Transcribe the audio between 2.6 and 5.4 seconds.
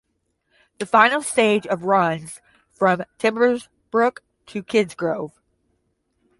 from Timbersbrook to Kidsgrove.